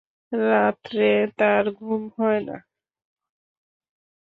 রাত্রে 0.31 1.09
তার 1.37 1.65
ঘুম 1.79 2.01
হয় 2.17 2.41
না। 2.47 2.57